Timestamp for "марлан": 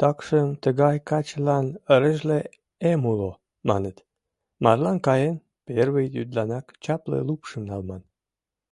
4.62-4.98